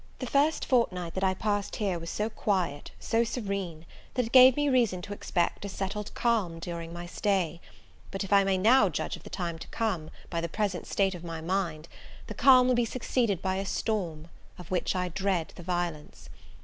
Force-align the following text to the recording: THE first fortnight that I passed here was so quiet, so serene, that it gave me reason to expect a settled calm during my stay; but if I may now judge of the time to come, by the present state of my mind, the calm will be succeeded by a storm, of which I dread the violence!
THE 0.17 0.25
first 0.25 0.65
fortnight 0.65 1.13
that 1.13 1.23
I 1.23 1.35
passed 1.35 1.75
here 1.75 1.99
was 1.99 2.09
so 2.09 2.27
quiet, 2.27 2.89
so 2.99 3.23
serene, 3.23 3.85
that 4.15 4.25
it 4.25 4.31
gave 4.31 4.55
me 4.55 4.67
reason 4.67 4.99
to 5.03 5.13
expect 5.13 5.63
a 5.63 5.69
settled 5.69 6.11
calm 6.15 6.57
during 6.57 6.91
my 6.91 7.05
stay; 7.05 7.61
but 8.09 8.23
if 8.23 8.33
I 8.33 8.43
may 8.43 8.57
now 8.57 8.89
judge 8.89 9.15
of 9.15 9.21
the 9.21 9.29
time 9.29 9.59
to 9.59 9.67
come, 9.67 10.09
by 10.31 10.41
the 10.41 10.49
present 10.49 10.87
state 10.87 11.13
of 11.13 11.23
my 11.23 11.39
mind, 11.39 11.87
the 12.25 12.33
calm 12.33 12.67
will 12.67 12.73
be 12.73 12.83
succeeded 12.83 13.43
by 13.43 13.57
a 13.57 13.63
storm, 13.65 14.29
of 14.57 14.71
which 14.71 14.95
I 14.95 15.09
dread 15.09 15.53
the 15.55 15.61
violence! 15.61 16.29